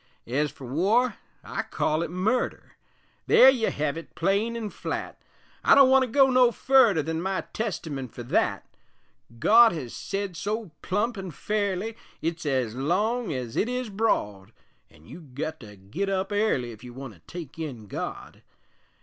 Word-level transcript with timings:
Ez 0.25 0.49
fer 0.49 0.65
war, 0.65 1.17
I 1.43 1.61
call 1.61 2.01
it 2.01 2.09
murder 2.09 2.75
There 3.27 3.51
you 3.51 3.69
hev 3.69 3.97
it 3.99 4.15
plain 4.15 4.57
an' 4.57 4.71
flat; 4.71 5.21
I 5.63 5.75
don't 5.75 5.91
want 5.91 6.01
to 6.01 6.07
go 6.07 6.31
no 6.31 6.51
furder 6.51 7.03
Than 7.03 7.21
my 7.21 7.41
Testament 7.53 8.11
fer 8.11 8.23
that; 8.23 8.67
God 9.37 9.73
hez 9.73 9.93
sed 9.93 10.35
so 10.35 10.71
plump 10.81 11.19
an' 11.19 11.29
fairly, 11.29 11.95
It's 12.19 12.47
ez 12.47 12.73
long 12.73 13.31
ez 13.31 13.55
it 13.55 13.69
is 13.69 13.89
broad, 13.91 14.53
An' 14.89 15.05
you've 15.05 15.35
gut 15.35 15.59
to 15.59 15.75
git 15.75 16.09
up 16.09 16.31
airly 16.31 16.71
Ef 16.71 16.83
you 16.83 16.95
want 16.95 17.13
to 17.13 17.19
take 17.27 17.59
in 17.59 17.85
God. 17.85 18.41